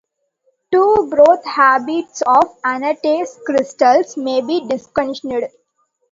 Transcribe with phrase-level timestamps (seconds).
[0.71, 5.25] Two growth habits of anatase crystals may be distinguished.